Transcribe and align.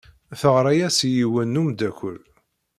Teɣra-as 0.39 0.97
i 1.07 1.09
yiwen 1.15 1.49
n 1.53 1.59
umeddakel. 1.61 2.19